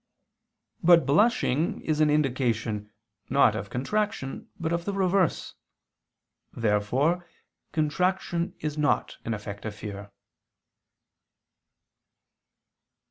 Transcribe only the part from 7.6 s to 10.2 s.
contraction is not an effect of fear.